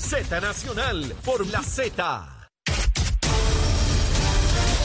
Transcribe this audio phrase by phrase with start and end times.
[0.00, 2.48] Z Nacional por la Z.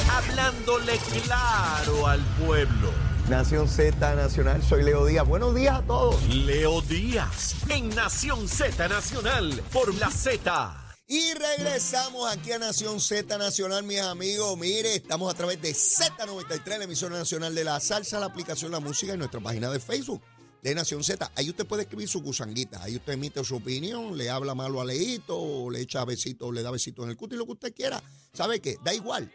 [0.10, 2.92] Hablándole claro al pueblo.
[3.30, 5.28] Nación Z Nacional, soy Leo Díaz.
[5.28, 6.22] Buenos días a todos.
[6.28, 10.78] Leo Díaz en Nación Z Nacional por la Z.
[11.08, 14.58] Y regresamos aquí a Nación Z Nacional, mis amigos.
[14.58, 18.80] Mire, estamos a través de Z93, la emisora nacional de la salsa, la aplicación La
[18.80, 20.22] Música y nuestra página de Facebook
[20.62, 21.32] de Nación Z.
[21.36, 22.84] Ahí usted puede escribir su gusanguita.
[22.84, 26.72] Ahí usted emite su opinión, le habla malo a Leito, le echa besitos, le da
[26.72, 28.02] besitos en el cuto y lo que usted quiera.
[28.34, 28.78] ¿Sabe qué?
[28.84, 29.32] Da igual.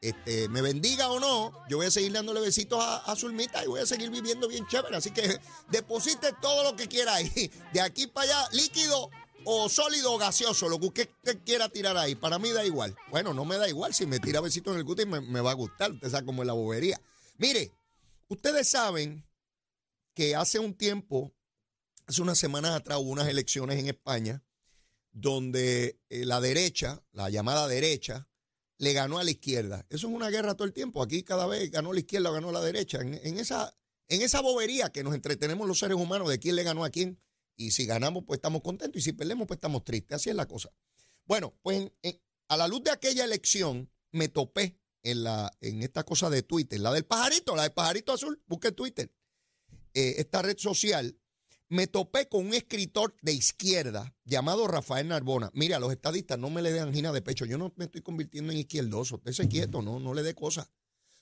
[0.00, 3.68] Este, me bendiga o no, yo voy a seguir dándole besitos a, a Zulmita y
[3.68, 4.96] voy a seguir viviendo bien chévere.
[4.96, 5.38] Así que
[5.70, 7.50] deposite todo lo que quiera ahí.
[7.72, 9.10] De aquí para allá, líquido
[9.44, 12.14] o sólido o gaseoso, lo que usted quiera tirar ahí.
[12.14, 12.96] Para mí da igual.
[13.10, 13.92] Bueno, no me da igual.
[13.92, 15.92] Si me tira besitos en el cuto me, me va a gustar.
[15.92, 17.00] Usted sabe cómo es la bobería.
[17.36, 17.72] Mire,
[18.28, 19.24] ustedes saben
[20.14, 21.34] que hace un tiempo,
[22.06, 24.42] hace unas semanas atrás, hubo unas elecciones en España
[25.12, 28.28] donde eh, la derecha, la llamada derecha,
[28.78, 29.86] le ganó a la izquierda.
[29.90, 31.02] Eso es una guerra todo el tiempo.
[31.02, 33.00] Aquí cada vez ganó la izquierda o ganó la derecha.
[33.00, 33.76] En, esa,
[34.08, 37.20] en esa bobería que nos entretenemos los seres humanos de quién le ganó a quién.
[37.56, 38.98] Y si ganamos, pues estamos contentos.
[38.98, 40.16] Y si perdemos, pues estamos tristes.
[40.16, 40.72] Así es la cosa.
[41.26, 41.90] Bueno, pues
[42.48, 46.80] a la luz de aquella elección, me topé en, la, en esta cosa de Twitter,
[46.80, 48.42] la del pajarito, la del pajarito azul.
[48.46, 49.12] Busque Twitter.
[49.94, 51.18] Eh, esta red social,
[51.68, 55.50] me topé con un escritor de izquierda llamado Rafael Narbona.
[55.54, 57.44] Mira, los estadistas no me le den angina de pecho.
[57.44, 59.20] Yo no me estoy convirtiendo en izquierdoso.
[59.24, 60.68] Usted quieto, no, no le dé cosas.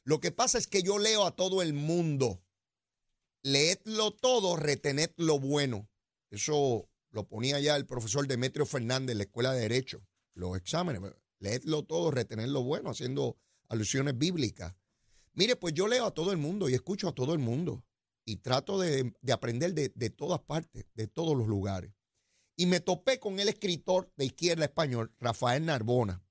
[0.05, 2.43] Lo que pasa es que yo leo a todo el mundo.
[3.43, 5.87] Leedlo todo, retened lo bueno.
[6.31, 10.03] Eso lo ponía ya el profesor Demetrio Fernández en la Escuela de Derecho.
[10.33, 11.13] Los exámenes.
[11.41, 13.37] Leedlo todo, retener lo bueno, haciendo
[13.69, 14.75] alusiones bíblicas.
[15.35, 17.85] Mire, pues yo leo a todo el mundo y escucho a todo el mundo
[18.29, 21.95] y trato de, aprender de, de, todas partes, de todos los lugares.
[22.57, 26.23] Y me topé con el escritor de izquierda español, Rafael Narbona.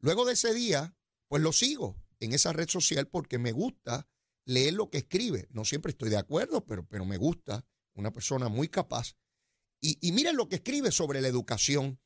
[0.00, 0.96] Luego de ese día,
[1.28, 4.08] pues lo sigo en esa red social porque me gusta
[4.44, 5.46] leer lo que escribe.
[5.52, 7.64] No siempre estoy de acuerdo, pero, pero me gusta.
[7.94, 9.14] Una persona muy capaz.
[9.80, 12.00] Y, y miren lo que escribe sobre la educación.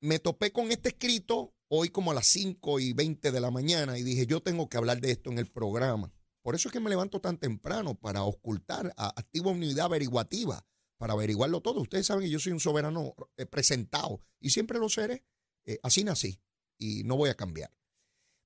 [0.00, 3.98] Me topé con este escrito hoy como a las 5 y 20 de la mañana
[3.98, 6.10] y dije, yo tengo que hablar de esto en el programa.
[6.42, 10.64] Por eso es que me levanto tan temprano para ocultar, a, activo unidad averiguativa,
[10.96, 11.80] para averiguarlo todo.
[11.80, 15.24] Ustedes saben que yo soy un soberano eh, presentado y siempre lo seré.
[15.64, 16.40] Eh, así nací
[16.78, 17.74] y no voy a cambiar.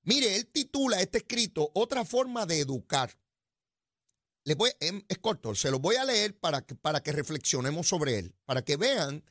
[0.03, 3.17] Mire, él titula este escrito Otra forma de educar.
[4.43, 7.87] Les voy, em, es corto, se lo voy a leer para que, para que reflexionemos
[7.87, 9.25] sobre él, para que vean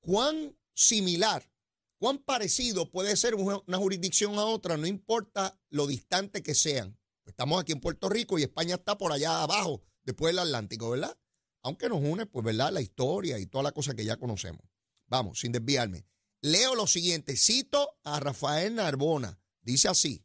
[0.00, 1.52] cuán similar,
[1.98, 6.98] cuán parecido puede ser una jurisdicción a otra, no importa lo distante que sean.
[7.24, 11.16] Estamos aquí en Puerto Rico y España está por allá abajo, después del Atlántico, ¿verdad?
[11.62, 12.72] Aunque nos une, pues, ¿verdad?
[12.72, 14.62] La historia y toda la cosa que ya conocemos.
[15.06, 16.06] Vamos, sin desviarme.
[16.40, 20.24] Leo lo siguiente, cito a Rafael Narbona, dice así,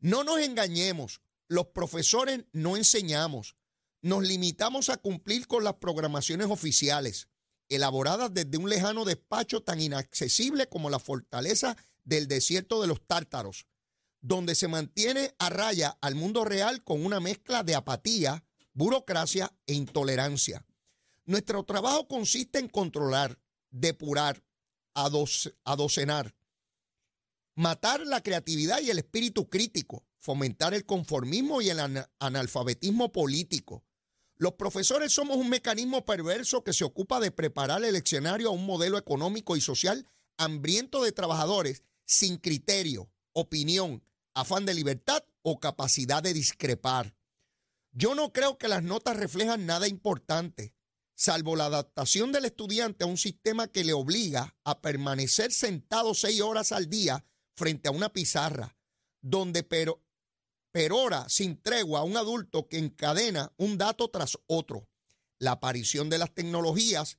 [0.00, 3.56] no nos engañemos, los profesores no enseñamos,
[4.02, 7.28] nos limitamos a cumplir con las programaciones oficiales,
[7.68, 13.66] elaboradas desde un lejano despacho tan inaccesible como la fortaleza del desierto de los tártaros
[14.20, 19.74] donde se mantiene a raya al mundo real con una mezcla de apatía, burocracia e
[19.74, 20.64] intolerancia.
[21.24, 23.38] Nuestro trabajo consiste en controlar,
[23.70, 24.42] depurar,
[24.94, 26.34] adocenar,
[27.54, 33.84] matar la creatividad y el espíritu crítico, fomentar el conformismo y el analfabetismo político.
[34.36, 38.66] Los profesores somos un mecanismo perverso que se ocupa de preparar el escenario a un
[38.66, 40.06] modelo económico y social
[40.38, 44.02] hambriento de trabajadores sin criterio, opinión,
[44.34, 47.16] afán de libertad o capacidad de discrepar.
[47.92, 50.74] Yo no creo que las notas reflejan nada importante,
[51.14, 56.40] salvo la adaptación del estudiante a un sistema que le obliga a permanecer sentado seis
[56.40, 57.24] horas al día
[57.56, 58.76] frente a una pizarra,
[59.20, 60.02] donde pero,
[60.70, 64.88] perora sin tregua a un adulto que encadena un dato tras otro.
[65.38, 67.18] La aparición de las tecnologías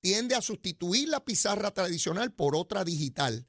[0.00, 3.48] tiende a sustituir la pizarra tradicional por otra digital,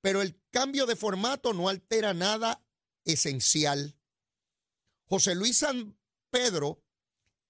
[0.00, 2.62] pero el cambio de formato no altera nada
[3.04, 3.96] esencial.
[5.06, 5.98] José Luis San
[6.30, 6.82] Pedro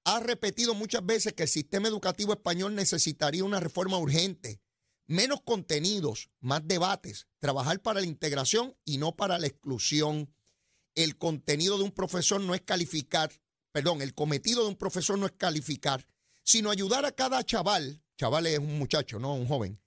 [0.04, 4.60] ha repetido muchas veces que el sistema educativo español necesitaría una reforma urgente,
[5.06, 10.32] menos contenidos, más debates, trabajar para la integración y no para la exclusión.
[10.94, 13.30] El contenido de un profesor no es calificar,
[13.72, 16.06] perdón, el cometido de un profesor no es calificar,
[16.42, 19.80] sino ayudar a cada chaval, chaval es un muchacho, no un joven,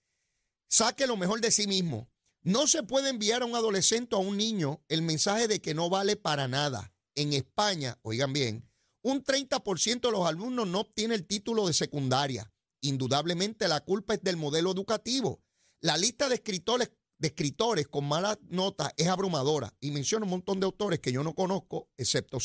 [0.69, 2.12] saque lo mejor de sí mismo,
[2.43, 5.73] no se puede enviar a un adolescente o a un niño el mensaje de que
[5.73, 6.93] no vale para nada.
[7.15, 8.69] En España, oigan bien,
[9.01, 12.53] un 30% de los alumnos no obtiene el título de secundaria
[12.83, 15.41] Indudablemente la culpa es del modelo educativo.
[15.79, 20.59] La lista de escritores, de escritores con malas notas es abrumadora y menciona un montón
[20.59, 22.39] de autores que yo no conozco, excepto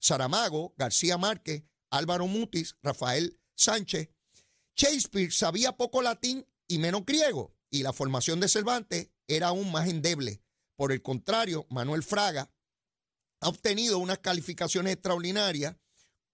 [0.00, 4.08] Saramago, García Márquez, Álvaro Mutis, Rafael Sánchez.
[4.74, 9.88] Shakespeare sabía poco latín y menos griego y la formación de Cervantes era aún más
[9.88, 10.42] endeble.
[10.76, 12.50] Por el contrario, Manuel Fraga
[13.40, 15.76] ha obtenido unas calificaciones extraordinarias,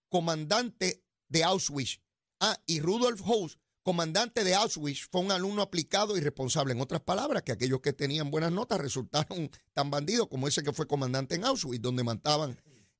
[0.09, 2.01] comandante de Auschwitz.
[2.41, 6.73] Ah, y Rudolf House, comandante de Auschwitz, fue un alumno aplicado y responsable.
[6.73, 10.73] En otras palabras, que aquellos que tenían buenas notas resultaron tan bandidos como ese que
[10.73, 12.59] fue comandante en Auschwitz, donde mataban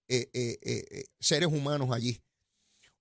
[0.09, 2.21] eh, eh, eh, seres humanos allí.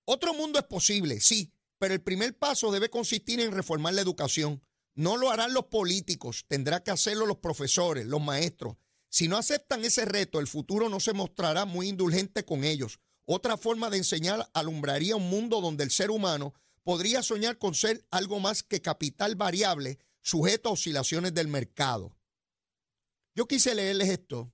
[0.04, 4.62] Otro mundo es posible, sí, pero el primer paso debe consistir en reformar la educación.
[5.00, 8.76] No lo harán los políticos, tendrá que hacerlo los profesores, los maestros.
[9.08, 13.00] Si no aceptan ese reto, el futuro no se mostrará muy indulgente con ellos.
[13.24, 16.52] Otra forma de enseñar alumbraría un mundo donde el ser humano
[16.82, 22.14] podría soñar con ser algo más que capital variable sujeto a oscilaciones del mercado.
[23.34, 24.52] Yo quise leerles esto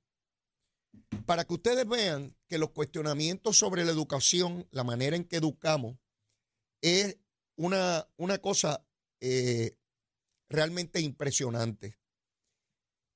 [1.24, 5.98] para que ustedes vean que los cuestionamientos sobre la educación, la manera en que educamos,
[6.82, 7.18] es
[7.56, 8.86] una, una cosa
[9.18, 9.76] eh,
[10.48, 11.98] realmente impresionante.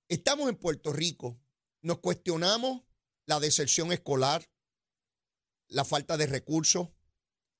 [0.08, 1.40] Estamos en Puerto Rico,
[1.82, 2.82] nos cuestionamos
[3.26, 4.50] la deserción escolar,
[5.68, 6.88] la falta de recursos,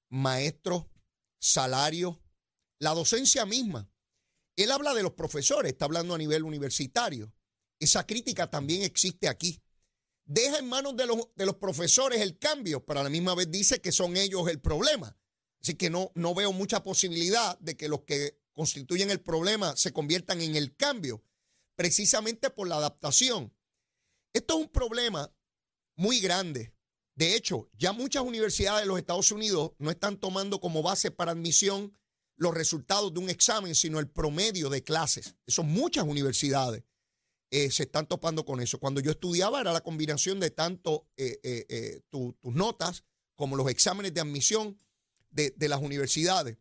[0.08, 0.86] maestros,
[1.38, 2.18] salarios,
[2.80, 3.88] la docencia misma.
[4.56, 7.32] Él habla de los profesores, está hablando a nivel universitario.
[7.78, 9.62] Esa crítica también existe aquí.
[10.24, 13.50] Deja en manos de los, de los profesores el cambio, pero a la misma vez
[13.50, 15.16] dice que son ellos el problema.
[15.62, 19.90] Así que no, no veo mucha posibilidad de que los que constituyen el problema se
[19.90, 21.24] conviertan en el cambio,
[21.76, 23.54] precisamente por la adaptación.
[24.34, 25.32] Esto es un problema
[25.96, 26.74] muy grande.
[27.14, 31.32] De hecho, ya muchas universidades de los Estados Unidos no están tomando como base para
[31.32, 31.96] admisión
[32.36, 35.36] los resultados de un examen, sino el promedio de clases.
[35.46, 36.84] Son muchas universidades
[37.50, 38.78] eh, se están topando con eso.
[38.78, 43.04] Cuando yo estudiaba era la combinación de tanto eh, eh, tus notas
[43.36, 44.78] como los exámenes de admisión
[45.30, 46.58] de, las universidades.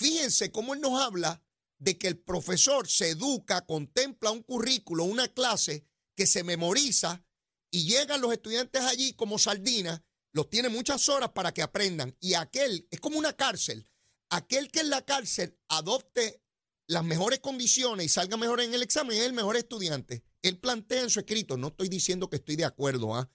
[0.00, 1.44] Fíjense cómo él nos habla
[1.78, 5.84] de que el profesor se educa, contempla un currículo, una clase
[6.16, 7.22] que se memoriza
[7.70, 10.00] y llegan los estudiantes allí como sardinas,
[10.32, 12.16] los tiene muchas horas para que aprendan.
[12.18, 13.90] Y aquel, es como una cárcel,
[14.30, 16.42] aquel que en la cárcel adopte
[16.86, 20.24] las mejores condiciones y salga mejor en el examen es el mejor estudiante.
[20.40, 23.30] Él plantea en su escrito, no estoy diciendo que estoy de acuerdo, ¿ah?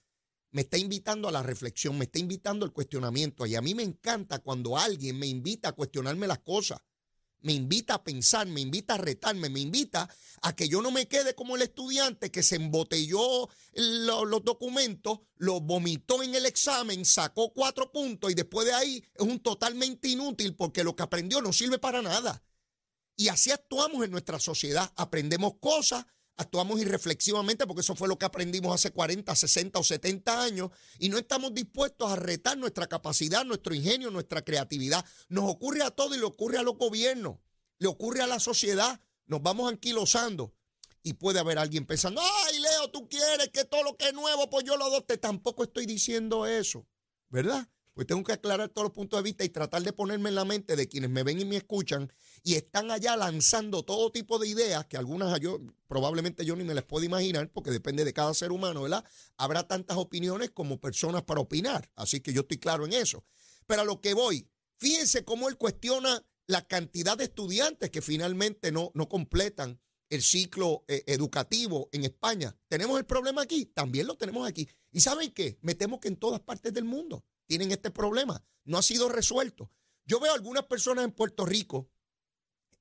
[0.56, 3.44] Me está invitando a la reflexión, me está invitando al cuestionamiento.
[3.44, 6.80] Y a mí me encanta cuando alguien me invita a cuestionarme las cosas,
[7.42, 10.08] me invita a pensar, me invita a retarme, me invita
[10.40, 15.60] a que yo no me quede como el estudiante que se embotelló los documentos, los
[15.60, 20.56] vomitó en el examen, sacó cuatro puntos y después de ahí es un totalmente inútil
[20.56, 22.42] porque lo que aprendió no sirve para nada.
[23.14, 26.06] Y así actuamos en nuestra sociedad, aprendemos cosas,
[26.36, 31.08] actuamos irreflexivamente porque eso fue lo que aprendimos hace 40, 60 o 70 años y
[31.08, 35.04] no estamos dispuestos a retar nuestra capacidad, nuestro ingenio, nuestra creatividad.
[35.28, 37.38] Nos ocurre a todo y le ocurre a los gobiernos,
[37.78, 40.54] le ocurre a la sociedad, nos vamos anquilosando
[41.02, 44.50] y puede haber alguien pensando, ay Leo, tú quieres que todo lo que es nuevo,
[44.50, 45.16] pues yo lo adopte.
[45.18, 46.86] Tampoco estoy diciendo eso,
[47.28, 47.68] ¿verdad?
[47.96, 50.44] Pues tengo que aclarar todos los puntos de vista y tratar de ponerme en la
[50.44, 52.12] mente de quienes me ven y me escuchan
[52.42, 56.74] y están allá lanzando todo tipo de ideas que algunas yo probablemente yo ni me
[56.74, 59.02] las puedo imaginar porque depende de cada ser humano, ¿verdad?
[59.38, 63.24] Habrá tantas opiniones como personas para opinar, así que yo estoy claro en eso.
[63.66, 68.72] Pero a lo que voy, fíjense cómo él cuestiona la cantidad de estudiantes que finalmente
[68.72, 72.54] no, no completan el ciclo eh, educativo en España.
[72.68, 73.64] ¿Tenemos el problema aquí?
[73.64, 74.68] También lo tenemos aquí.
[74.92, 75.56] ¿Y saben qué?
[75.62, 78.44] Me temo que en todas partes del mundo tienen este problema.
[78.64, 79.70] No ha sido resuelto.
[80.04, 81.90] Yo veo algunas personas en Puerto Rico,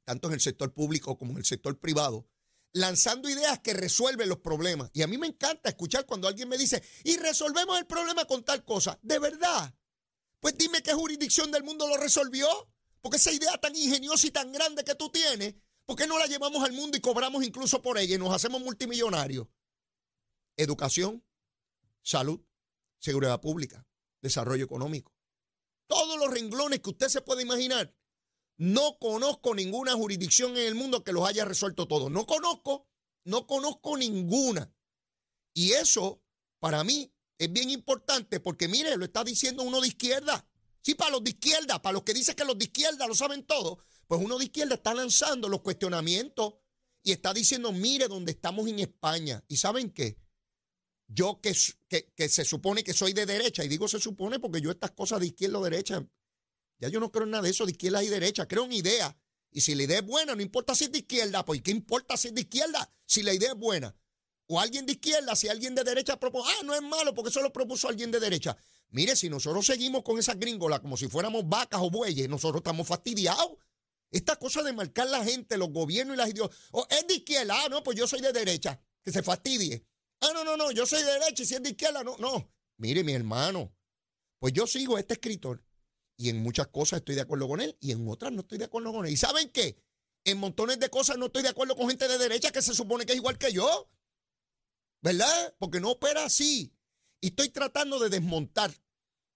[0.04, 2.28] tanto en el sector público como en el sector privado,
[2.74, 4.92] lanzando ideas que resuelven los problemas.
[4.94, 8.44] Y a mí me encanta escuchar cuando alguien me dice, y resolvemos el problema con
[8.44, 9.00] tal cosa.
[9.02, 9.74] ¿De verdad?
[10.40, 12.48] Pues dime qué jurisdicción del mundo lo resolvió.
[13.06, 15.54] Porque esa idea tan ingeniosa y tan grande que tú tienes,
[15.86, 18.60] ¿por qué no la llevamos al mundo y cobramos incluso por ella y nos hacemos
[18.62, 19.48] multimillonarios?
[20.58, 21.24] Educación,
[22.02, 22.42] salud,
[22.98, 23.86] seguridad pública,
[24.22, 25.14] desarrollo económico.
[25.88, 27.96] Todos los renglones que usted se puede imaginar.
[28.58, 32.10] No conozco ninguna jurisdicción en el mundo que los haya resuelto todos.
[32.10, 32.88] No conozco,
[33.24, 34.74] no conozco ninguna.
[35.54, 36.22] Y eso,
[36.60, 40.48] para mí, es bien importante porque, mire, lo está diciendo uno de izquierda.
[40.82, 43.44] Sí, para los de izquierda, para los que dicen que los de izquierda lo saben
[43.44, 46.54] todo, pues uno de izquierda está lanzando los cuestionamientos
[47.04, 49.44] y está diciendo, mire, donde estamos en España.
[49.48, 50.18] ¿Y saben qué?
[51.08, 51.54] Yo que,
[51.88, 55.20] que, se supone que soy de derecha, y digo se supone porque yo estas cosas
[55.20, 56.06] de izquierda o derecha
[56.80, 58.48] Ya yo no creo en nada de eso de izquierda y derecha.
[58.48, 59.16] Creo en idea.
[59.52, 62.18] Y si la idea es buena, no importa si es de izquierda, pues ¿qué importa
[62.18, 62.92] si es de izquierda?
[63.06, 63.96] Si la idea es buena.
[64.48, 67.42] O alguien de izquierda, si alguien de derecha propone, ah, no es malo porque eso
[67.42, 68.58] lo propuso alguien de derecha.
[68.90, 72.88] Mire, si nosotros seguimos con esas gringolas como si fuéramos vacas o bueyes, nosotros estamos
[72.88, 73.58] fastidiados.
[74.12, 76.70] Esta cosa de marcar la gente, los gobiernos y las ideologías.
[76.72, 78.80] Oh, es de izquierda, ah, no, pues yo soy de derecha.
[79.02, 79.86] Que se fastidie.
[80.22, 82.52] Ah, no, no, no, yo soy de derecha y si es de izquierda, no, no.
[82.78, 83.76] Mire, mi hermano,
[84.40, 85.64] pues yo sigo a este escritor
[86.18, 88.66] y en muchas cosas estoy de acuerdo con él y en otras no estoy de
[88.66, 89.12] acuerdo con él.
[89.12, 89.78] ¿Y saben qué?
[90.24, 93.06] En montones de cosas no estoy de acuerdo con gente de derecha que se supone
[93.06, 93.90] que es igual que yo.
[95.02, 95.56] ¿Verdad?
[95.60, 96.74] Porque no opera así.
[97.22, 98.72] Y estoy tratando de desmontar,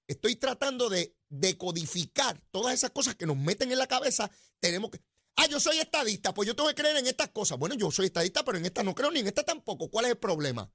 [0.08, 4.30] estoy tratando de decodificar todas esas cosas que nos meten en la cabeza.
[4.60, 5.02] Tenemos que...
[5.42, 7.58] Ah, yo soy estadista, pues yo tengo que creer en estas cosas.
[7.58, 9.90] Bueno, yo soy estadista, pero en esta no creo ni en esta tampoco.
[9.90, 10.70] ¿Cuál es el problema?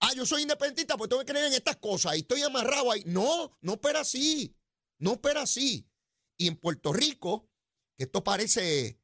[0.00, 3.02] Ah, yo soy independentista, pues tengo que creer en estas cosas y estoy amarrado ahí.
[3.04, 4.56] No, no opera así.
[4.98, 5.86] No opera así.
[6.38, 7.50] Y en Puerto Rico,
[7.98, 8.98] que esto parece,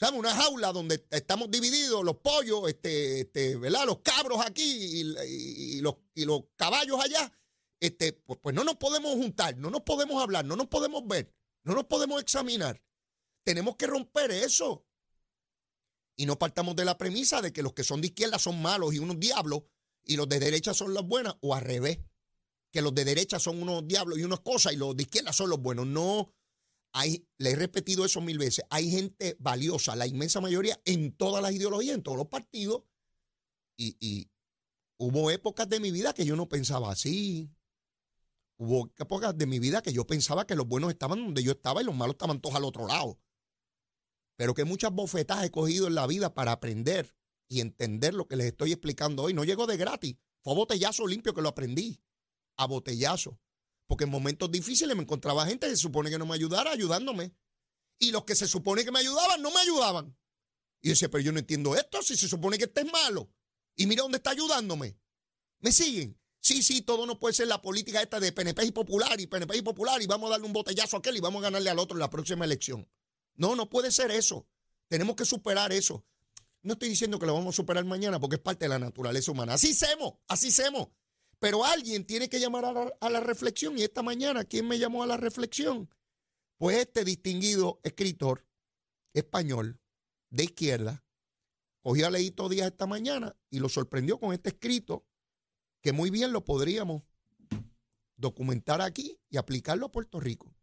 [0.00, 0.18] ¿sabes?
[0.18, 3.86] Una jaula donde estamos divididos, los pollos, este, este, ¿verdad?
[3.86, 7.32] Los cabros aquí y, los, y los caballos allá.
[7.78, 11.32] Este, pues, pues no nos podemos juntar, no nos podemos hablar, no nos podemos ver,
[11.62, 12.82] no nos podemos examinar.
[13.44, 14.86] Tenemos que romper eso.
[16.16, 18.94] Y no partamos de la premisa de que los que son de izquierda son malos
[18.94, 19.62] y unos diablos
[20.04, 21.98] y los de derecha son las buenas, o al revés,
[22.70, 25.50] que los de derecha son unos diablos y unas cosas y los de izquierda son
[25.50, 25.86] los buenos.
[25.86, 26.34] No,
[26.92, 31.42] hay, le he repetido eso mil veces, hay gente valiosa, la inmensa mayoría, en todas
[31.42, 32.82] las ideologías, en todos los partidos,
[33.76, 34.30] y, y
[34.98, 37.50] hubo épocas de mi vida que yo no pensaba así.
[38.58, 41.82] Hubo épocas de mi vida que yo pensaba que los buenos estaban donde yo estaba
[41.82, 43.18] y los malos estaban todos al otro lado.
[44.36, 47.14] Pero que muchas bofetas he cogido en la vida para aprender
[47.48, 49.34] y entender lo que les estoy explicando hoy.
[49.34, 50.16] No llegó de gratis.
[50.42, 52.00] Fue a botellazo limpio que lo aprendí.
[52.56, 53.38] A botellazo.
[53.86, 57.34] Porque en momentos difíciles me encontraba gente que se supone que no me ayudara ayudándome.
[57.98, 60.16] Y los que se supone que me ayudaban no me ayudaban.
[60.80, 63.30] Y yo decía, pero yo no entiendo esto si se supone que este es malo.
[63.76, 64.98] Y mira dónde está ayudándome.
[65.60, 66.18] ¿Me siguen?
[66.40, 69.58] Sí, sí, todo no puede ser la política esta de PNP y popular y PNP
[69.58, 71.78] y popular y vamos a darle un botellazo a aquel y vamos a ganarle al
[71.78, 72.88] otro en la próxima elección.
[73.34, 74.46] No, no puede ser eso.
[74.88, 76.04] Tenemos que superar eso.
[76.62, 79.32] No estoy diciendo que lo vamos a superar mañana porque es parte de la naturaleza
[79.32, 79.54] humana.
[79.54, 80.88] Así semos, así semos.
[81.38, 83.76] Pero alguien tiene que llamar a la, reflexión.
[83.76, 85.90] Y esta mañana, ¿quién me llamó a la reflexión?
[86.56, 88.46] Pues este distinguido escritor
[89.12, 89.80] español
[90.30, 91.04] de izquierda
[91.80, 95.04] cogió a Leito Díaz esta mañana y lo sorprendió con este escrito
[95.80, 97.02] que muy bien lo podríamos
[98.16, 100.54] documentar aquí y aplicarlo a Puerto Rico.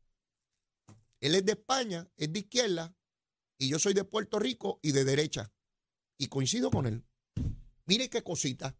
[1.19, 2.95] Él es de España, es de izquierda,
[3.57, 5.51] y yo soy de Puerto Rico y de derecha.
[6.17, 7.05] Y coincido con él.
[7.85, 8.77] Mire qué cosita.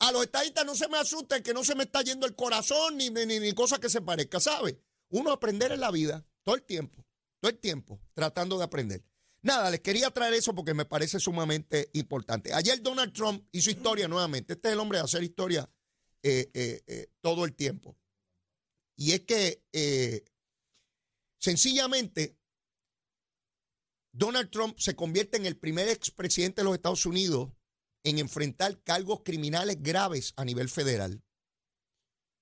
[0.00, 2.96] A los estadistas no se me asusten que no se me está yendo el corazón
[2.96, 4.80] ni, ni, ni cosa que se parezca, ¿sabe?
[5.08, 7.04] Uno aprender en la vida todo el tiempo,
[7.40, 9.04] todo el tiempo, tratando de aprender.
[9.42, 12.52] Nada, les quería traer eso porque me parece sumamente importante.
[12.52, 14.54] Ayer Donald Trump hizo historia nuevamente.
[14.54, 15.68] Este es el hombre de hacer historia
[16.22, 17.96] eh, eh, eh, todo el tiempo.
[18.96, 19.62] Y es que
[21.38, 22.38] sencillamente
[24.12, 27.52] Donald Trump se convierte en el primer expresidente de los Estados Unidos
[28.04, 31.22] en enfrentar cargos criminales graves a nivel federal.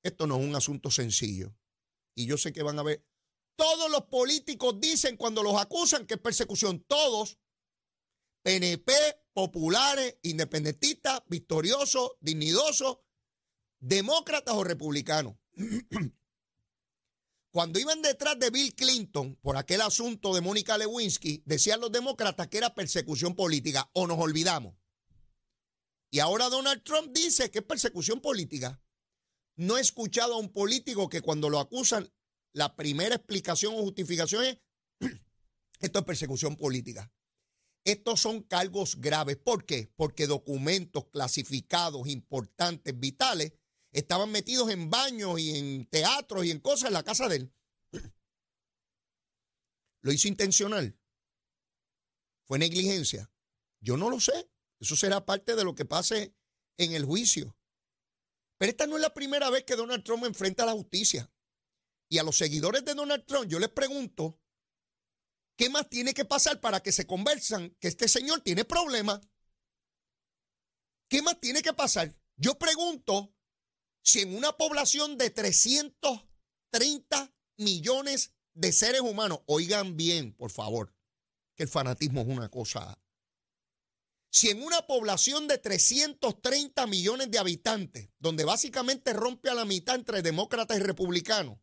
[0.02, 1.54] Esto no es un asunto sencillo.
[2.14, 3.04] Y yo sé que van a ver,
[3.56, 7.38] todos los políticos dicen cuando los acusan que es persecución, todos,
[8.42, 8.92] PNP,
[9.32, 12.98] populares, independentistas, victoriosos, dignidosos,
[13.80, 15.36] demócratas o republicanos.
[17.56, 22.48] Cuando iban detrás de Bill Clinton por aquel asunto de Mónica Lewinsky, decían los demócratas
[22.48, 24.74] que era persecución política, o nos olvidamos.
[26.10, 28.78] Y ahora Donald Trump dice que es persecución política.
[29.56, 32.12] No he escuchado a un político que cuando lo acusan,
[32.52, 34.58] la primera explicación o justificación es,
[35.80, 37.10] esto es persecución política.
[37.84, 39.38] Estos son cargos graves.
[39.38, 39.90] ¿Por qué?
[39.96, 43.54] Porque documentos clasificados importantes, vitales,
[43.96, 47.52] estaban metidos en baños y en teatros y en cosas en la casa de él.
[50.02, 50.98] ¿Lo hizo intencional?
[52.44, 53.32] ¿Fue negligencia?
[53.80, 54.50] Yo no lo sé.
[54.78, 56.36] Eso será parte de lo que pase
[56.76, 57.56] en el juicio.
[58.58, 61.32] Pero esta no es la primera vez que Donald Trump enfrenta a la justicia.
[62.10, 64.38] Y a los seguidores de Donald Trump yo les pregunto,
[65.56, 69.20] ¿qué más tiene que pasar para que se conversan que este señor tiene problemas?
[71.08, 72.14] ¿Qué más tiene que pasar?
[72.36, 73.35] Yo pregunto,
[74.06, 80.94] si en una población de 330 millones de seres humanos, oigan bien, por favor,
[81.56, 83.02] que el fanatismo es una cosa.
[84.30, 89.96] Si en una población de 330 millones de habitantes, donde básicamente rompe a la mitad
[89.96, 91.58] entre demócratas y republicanos,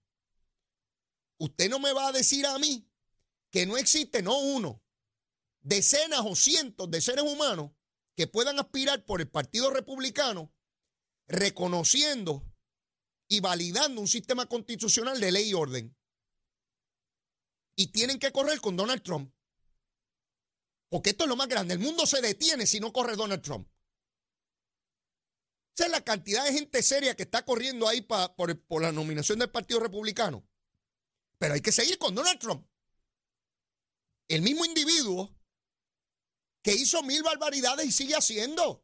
[1.37, 2.85] usted no me va a decir a mí
[3.51, 4.83] que no existe, no uno,
[5.61, 7.71] decenas o cientos de seres humanos
[8.17, 10.53] que puedan aspirar por el Partido Republicano
[11.27, 12.43] reconociendo
[13.27, 15.95] y validando un sistema constitucional de ley y orden.
[17.75, 19.33] Y tienen que correr con Donald Trump.
[20.89, 21.73] Porque esto es lo más grande.
[21.73, 23.67] El mundo se detiene si no corre Donald Trump.
[25.75, 29.39] Esa es la cantidad de gente seria que está corriendo ahí por, por la nominación
[29.39, 30.47] del Partido Republicano.
[31.39, 32.67] Pero hay que seguir con Donald Trump.
[34.27, 35.35] El mismo individuo
[36.61, 38.82] que hizo mil barbaridades y sigue haciendo.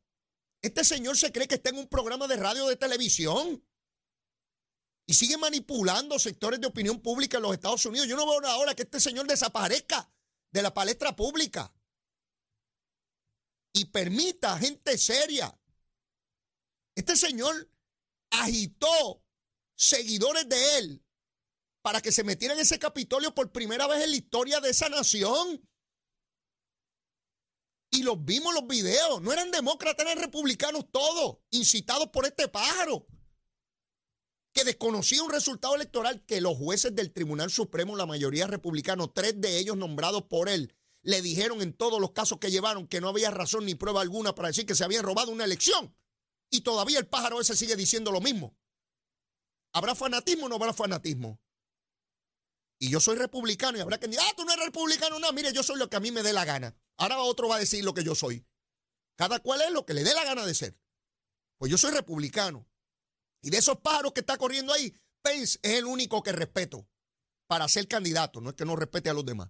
[0.61, 3.65] Este señor se cree que está en un programa de radio de televisión
[5.05, 8.07] y sigue manipulando sectores de opinión pública en los Estados Unidos.
[8.07, 10.11] Yo no veo ahora que este señor desaparezca
[10.51, 11.73] de la palestra pública
[13.73, 15.57] y permita gente seria.
[16.95, 17.71] Este señor
[18.29, 19.23] agitó
[19.75, 21.05] seguidores de él
[21.81, 24.89] para que se metieran en ese Capitolio por primera vez en la historia de esa
[24.89, 25.67] nación.
[27.91, 29.22] Y los vimos los videos.
[29.22, 33.08] No eran demócratas, eran republicanos todos, incitados por este pájaro,
[34.53, 39.39] que desconocía un resultado electoral que los jueces del Tribunal Supremo, la mayoría republicanos, tres
[39.39, 43.10] de ellos nombrados por él, le dijeron en todos los casos que llevaron que no
[43.10, 45.96] había razón ni prueba alguna para decir que se habían robado una elección.
[46.51, 48.58] Y todavía el pájaro ese sigue diciendo lo mismo.
[49.72, 51.39] ¿Habrá fanatismo o no habrá fanatismo?
[52.79, 55.19] Y yo soy republicano y habrá que decir, ah, tú no eres republicano.
[55.19, 56.75] No, mire, yo soy lo que a mí me dé la gana.
[56.99, 58.45] Ahora otro va a decir lo que yo soy.
[59.15, 60.77] Cada cual es lo que le dé la gana de ser.
[61.57, 62.67] Pues yo soy republicano.
[63.41, 66.87] Y de esos pájaros que está corriendo ahí, Pence es el único que respeto
[67.47, 68.41] para ser candidato.
[68.41, 69.49] No es que no respete a los demás.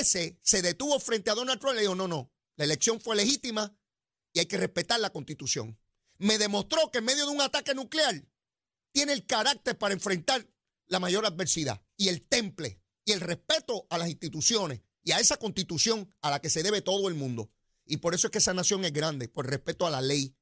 [0.00, 3.14] Ese se detuvo frente a Donald Trump y le dijo, no, no, la elección fue
[3.14, 3.76] legítima
[4.32, 5.78] y hay que respetar la constitución.
[6.16, 8.26] Me demostró que en medio de un ataque nuclear
[8.92, 10.48] tiene el carácter para enfrentar
[10.86, 15.36] la mayor adversidad y el temple y el respeto a las instituciones y a esa
[15.36, 17.50] constitución a la que se debe todo el mundo.
[17.84, 20.34] Y por eso es que esa nación es grande, por respeto a la ley,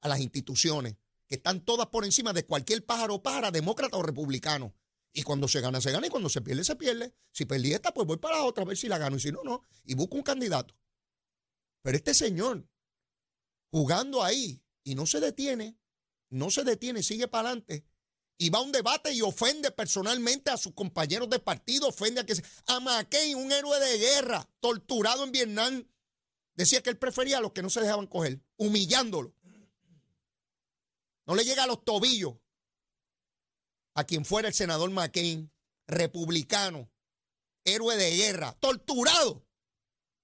[0.00, 4.74] a las instituciones, que están todas por encima de cualquier pájaro pájara, demócrata o republicano.
[5.12, 6.06] Y cuando se gana, se gana.
[6.06, 7.14] Y cuando se pierde, se pierde.
[7.32, 9.16] Si perdí esta, pues voy para la otra a ver si la gano.
[9.16, 9.62] Y si no, no.
[9.84, 10.76] Y busco un candidato.
[11.82, 12.68] Pero este señor,
[13.70, 15.78] jugando ahí, y no se detiene,
[16.28, 17.84] no se detiene, sigue para adelante.
[18.38, 22.26] Y va a un debate y ofende personalmente a sus compañeros de partido, ofende a
[22.26, 22.34] que
[22.66, 25.88] a McCain, un héroe de guerra, torturado en Vietnam.
[26.54, 29.34] Decía que él prefería a los que no se dejaban coger, humillándolo.
[31.26, 32.34] No le llega a los tobillos
[33.94, 35.50] a quien fuera el senador McCain,
[35.86, 36.90] republicano,
[37.64, 39.46] héroe de guerra, torturado.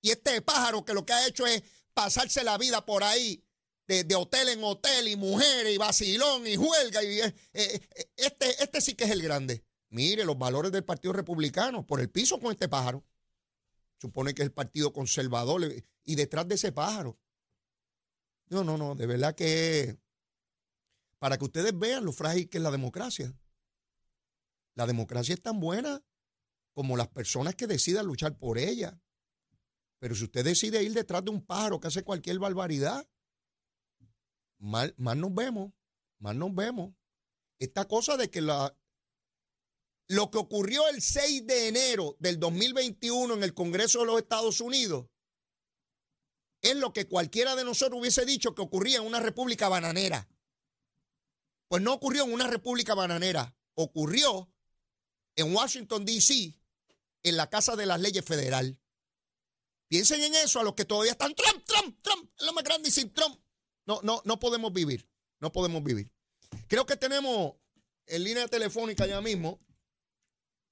[0.02, 1.62] Y este pájaro que lo que ha hecho es
[1.94, 3.44] pasarse la vida por ahí,
[3.86, 7.02] de, hotel en hotel, y mujeres, y vacilón, y huelga.
[7.02, 9.64] Y, eh, eh, este, este sí que es el grande.
[9.90, 13.04] Mire los valores del Partido Republicano, por el piso con este pájaro.
[13.98, 15.62] Supone que es el Partido Conservador,
[16.04, 17.18] y detrás de ese pájaro.
[18.48, 19.98] No, no, no, de verdad que
[21.18, 23.32] para que ustedes vean lo frágil que es la democracia.
[24.74, 26.02] La democracia es tan buena
[26.72, 29.00] como las personas que decidan luchar por ella.
[29.98, 33.06] Pero si usted decide ir detrás de un pájaro que hace cualquier barbaridad,
[34.62, 35.72] más nos vemos,
[36.18, 36.94] más nos vemos.
[37.58, 38.76] Esta cosa de que la,
[40.08, 44.60] lo que ocurrió el 6 de enero del 2021 en el Congreso de los Estados
[44.60, 45.06] Unidos
[46.60, 50.28] es lo que cualquiera de nosotros hubiese dicho que ocurría en una república bananera.
[51.68, 54.52] Pues no ocurrió en una república bananera, ocurrió
[55.34, 56.54] en Washington, D.C.,
[57.24, 58.78] en la Casa de las Leyes Federal.
[59.88, 62.92] Piensen en eso a los que todavía están Trump, Trump, Trump, lo más grande y
[62.92, 63.40] sin Trump.
[63.86, 65.08] No, no, no podemos vivir,
[65.40, 66.10] no podemos vivir.
[66.68, 67.54] Creo que tenemos
[68.06, 69.60] en línea telefónica ya mismo,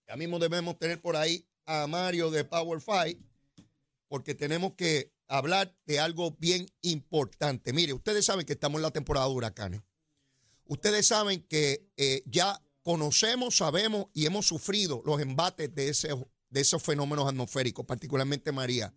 [0.06, 3.18] ya mismo debemos tener por ahí a Mario de Power Five,
[4.08, 7.72] porque tenemos que hablar de algo bien importante.
[7.72, 9.82] Mire, ustedes saben que estamos en la temporada de huracanes.
[10.64, 15.92] Ustedes saben que eh, ya conocemos, sabemos y hemos sufrido los embates de,
[16.50, 18.92] de esos fenómenos atmosféricos, particularmente María,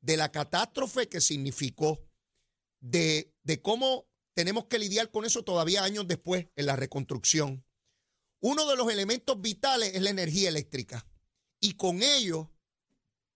[0.00, 2.00] de la catástrofe que significó,
[2.80, 7.64] de, de cómo tenemos que lidiar con eso todavía años después en la reconstrucción.
[8.40, 11.06] Uno de los elementos vitales es la energía eléctrica.
[11.60, 12.50] Y con ello,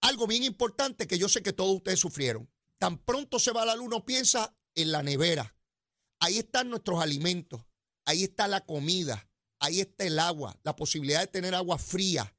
[0.01, 2.51] algo bien importante que yo sé que todos ustedes sufrieron.
[2.79, 5.55] Tan pronto se va la luz, piensa en la nevera.
[6.21, 7.63] Ahí están nuestros alimentos,
[8.07, 9.29] ahí está la comida,
[9.59, 12.35] ahí está el agua, la posibilidad de tener agua fría.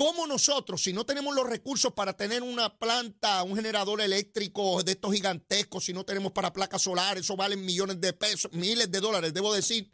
[0.00, 4.92] ¿Cómo nosotros, si no tenemos los recursos para tener una planta, un generador eléctrico de
[4.92, 8.98] estos gigantescos, si no tenemos para placas solares, eso valen millones de pesos, miles de
[8.98, 9.92] dólares, debo decir,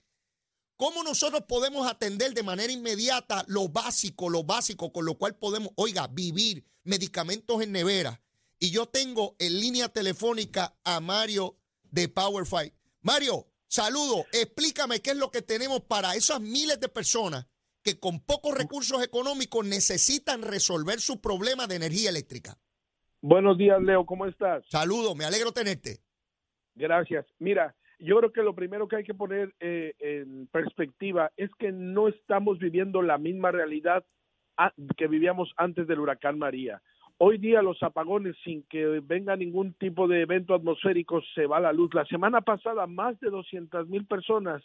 [0.77, 5.73] ¿Cómo nosotros podemos atender de manera inmediata lo básico, lo básico, con lo cual podemos,
[5.75, 8.23] oiga, vivir medicamentos en nevera?
[8.61, 12.73] Y yo tengo en línea telefónica a Mario de PowerFi.
[13.01, 17.47] Mario, saludo, explícame qué es lo que tenemos para esas miles de personas
[17.87, 22.57] que con pocos recursos económicos necesitan resolver su problema de energía eléctrica.
[23.23, 24.65] Buenos días, Leo, ¿cómo estás?
[24.69, 26.01] Saludo, me alegro tenerte.
[26.75, 27.25] Gracias.
[27.39, 31.71] Mira, yo creo que lo primero que hay que poner eh, en perspectiva es que
[31.71, 34.05] no estamos viviendo la misma realidad
[34.97, 36.83] que vivíamos antes del huracán María.
[37.19, 41.73] Hoy día los apagones, sin que venga ningún tipo de evento atmosférico, se va la
[41.73, 41.95] luz.
[41.95, 44.63] La semana pasada, más de 200 mil personas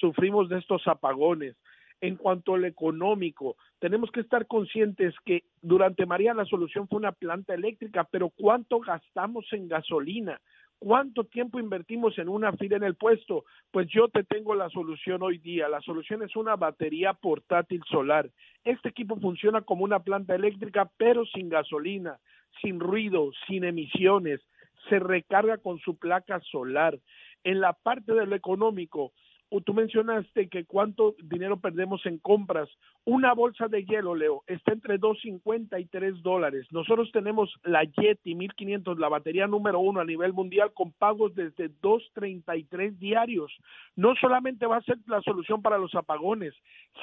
[0.00, 1.54] sufrimos de estos apagones.
[2.02, 7.12] En cuanto al económico, tenemos que estar conscientes que durante María la solución fue una
[7.12, 10.40] planta eléctrica, pero ¿cuánto gastamos en gasolina?
[10.80, 13.44] ¿Cuánto tiempo invertimos en una fila en el puesto?
[13.70, 15.68] Pues yo te tengo la solución hoy día.
[15.68, 18.28] La solución es una batería portátil solar.
[18.64, 22.18] Este equipo funciona como una planta eléctrica, pero sin gasolina,
[22.60, 24.40] sin ruido, sin emisiones.
[24.88, 26.98] Se recarga con su placa solar.
[27.44, 29.12] En la parte de lo económico,
[29.60, 32.68] tú mencionaste que cuánto dinero perdemos en compras.
[33.04, 36.66] Una bolsa de hielo, Leo, está entre 2.50 y 3 dólares.
[36.70, 41.68] Nosotros tenemos la Yeti 1500, la batería número uno a nivel mundial, con pagos desde
[41.82, 43.52] 2.33 diarios.
[43.96, 46.54] No solamente va a ser la solución para los apagones.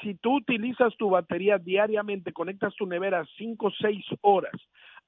[0.02, 4.54] Si tú utilizas tu batería diariamente, conectas tu nevera 5 o 6 horas,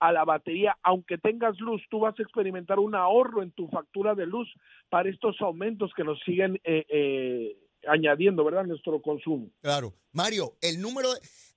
[0.03, 4.17] a la batería, aunque tengas luz, tú vas a experimentar un ahorro en tu factura
[4.17, 4.53] de luz
[4.91, 9.53] para estos aumentos que nos siguen eh, eh, añadiendo, ¿verdad?, nuestro consumo.
[9.61, 9.93] Claro.
[10.13, 11.09] Mario, el número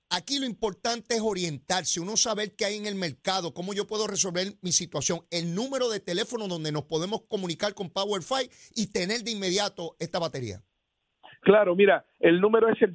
[0.08, 4.06] Aquí lo importante es orientarse, uno saber qué hay en el mercado, cómo yo puedo
[4.06, 9.24] resolver mi situación, el número de teléfono donde nos podemos comunicar con PowerFi y tener
[9.24, 10.60] de inmediato esta batería.
[11.40, 12.92] Claro, mira, el número es el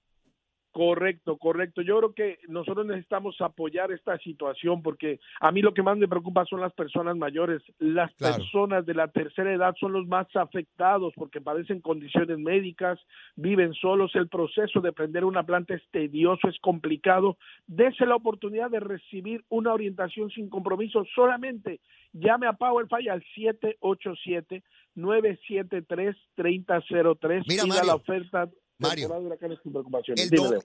[0.73, 1.83] Correcto, correcto.
[1.83, 6.07] Yo creo que nosotros necesitamos apoyar esta situación porque a mí lo que más me
[6.07, 7.61] preocupa son las personas mayores.
[7.81, 13.01] Las personas de la tercera edad son los más afectados porque padecen condiciones médicas,
[13.35, 14.15] viven solos.
[14.15, 17.37] El proceso de prender una planta es tedioso, es complicado.
[17.67, 21.05] Dese la oportunidad de recibir una orientación sin compromiso.
[21.17, 21.81] Solamente
[22.13, 24.63] llame a PowerFi al 787
[24.95, 28.49] 973 3003 Mira, Mario, la oferta
[28.81, 29.11] Mario,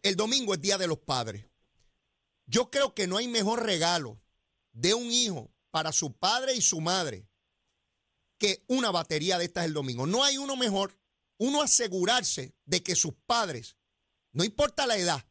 [0.01, 1.45] el, domingo es Día de los Padres.
[2.45, 4.21] Yo creo que no hay mejor regalo
[4.71, 7.27] de un hijo para su padre y su madre
[8.37, 10.07] que una batería de estas el domingo.
[10.07, 10.97] No hay uno mejor.
[11.37, 13.75] Uno asegurarse de que sus padres,
[14.31, 15.25] no importa la edad,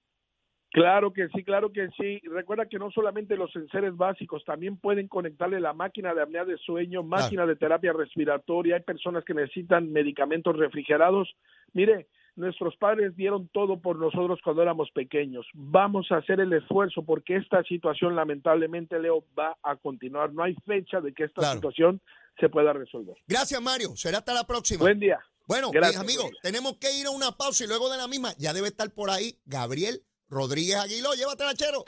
[0.72, 2.20] Claro que sí, claro que sí.
[2.28, 6.56] Recuerda que no solamente los enseres básicos, también pueden conectarle la máquina de apnea de
[6.58, 8.76] sueño, máquina de terapia respiratoria.
[8.76, 11.28] Hay personas que necesitan medicamentos refrigerados.
[11.72, 12.06] Mire,
[12.36, 15.44] nuestros padres dieron todo por nosotros cuando éramos pequeños.
[15.54, 20.32] Vamos a hacer el esfuerzo porque esta situación lamentablemente, Leo, va a continuar.
[20.32, 22.00] No hay fecha de que esta situación
[22.38, 23.16] se pueda resolver.
[23.26, 23.96] Gracias, Mario.
[23.96, 24.80] Será hasta la próxima.
[24.80, 25.18] Buen día.
[25.48, 28.52] Bueno, mis amigos, tenemos que ir a una pausa y luego de la misma ya
[28.52, 30.00] debe estar por ahí Gabriel
[30.30, 31.84] Rodríguez Aguiló, llévatela, chero.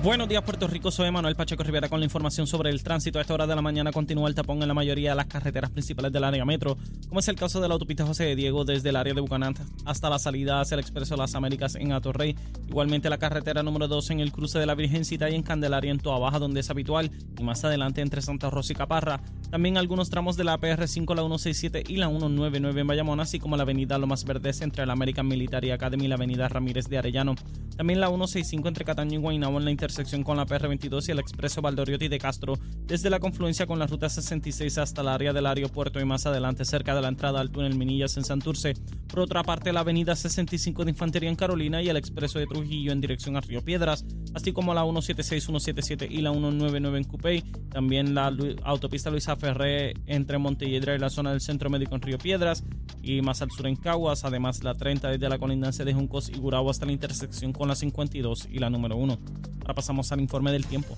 [0.00, 0.92] Buenos días, Puerto Rico.
[0.92, 3.18] Soy Manuel Pacheco Rivera con la información sobre el tránsito.
[3.18, 5.70] A esta hora de la mañana continúa el tapón en la mayoría de las carreteras
[5.70, 8.90] principales del área metro, como es el caso de la autopista José de Diego desde
[8.90, 12.36] el área de Bucanán hasta la salida hacia el Expreso las Américas en Atorrey.
[12.68, 15.98] Igualmente la carretera número 2 en el cruce de la Virgencita y en Candelaria en
[15.98, 19.20] Toa Baja, donde es habitual, y más adelante entre Santa Rosa y Caparra.
[19.50, 23.56] También algunos tramos de la PR5, la 167 y la 199 en Bayamón, así como
[23.56, 27.34] la avenida Lomas Verdes entre la American Military Academy y la avenida Ramírez de Arellano.
[27.78, 31.18] También la 165 entre Cataño y Guaynabo en la intersección con la PR22 y el
[31.18, 35.46] expreso Valdoriotti de Castro, desde la confluencia con la ruta 66 hasta el área del
[35.46, 38.74] aeropuerto y más adelante cerca de la entrada al túnel Minillas en Santurce.
[39.08, 42.92] Por otra parte, la avenida 65 de Infantería en Carolina y el expreso de Trujillo
[42.92, 47.42] en dirección a Río Piedras, así como la 176, 177 y la 199 en Cupey.
[47.70, 48.30] También la
[48.64, 52.64] autopista Luisa Ferré entre Montelledra y la zona del Centro Médico en Río Piedras
[53.02, 54.24] y más al sur en Caguas.
[54.24, 57.74] Además, la 30 desde la colindancia de Juncos y Gurabo hasta la intersección con la
[57.74, 59.18] 52 y la número 1.
[59.62, 60.96] Ahora pasamos al informe del tiempo.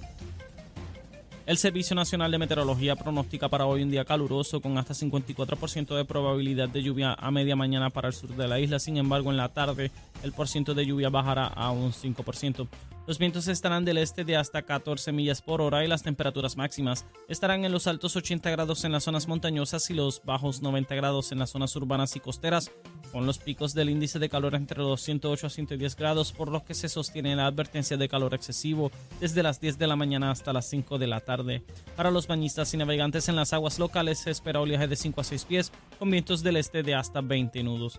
[1.46, 6.04] El Servicio Nacional de Meteorología pronostica para hoy un día caluroso con hasta 54% de
[6.04, 8.78] probabilidad de lluvia a media mañana para el sur de la isla.
[8.78, 9.90] Sin embargo, en la tarde
[10.22, 12.68] el porcentaje de lluvia bajará a un 5%.
[13.06, 17.06] Los vientos estarán del este de hasta 14 millas por hora y las temperaturas máximas
[17.28, 21.32] estarán en los altos 80 grados en las zonas montañosas y los bajos 90 grados
[21.32, 22.70] en las zonas urbanas y costeras,
[23.10, 26.64] con los picos del índice de calor entre los 108 a 110 grados, por lo
[26.64, 30.52] que se sostiene la advertencia de calor excesivo desde las 10 de la mañana hasta
[30.52, 31.64] las 5 de la tarde.
[31.96, 35.24] Para los bañistas y navegantes en las aguas locales se espera oleaje de 5 a
[35.24, 37.98] 6 pies, con vientos del este de hasta 20 nudos.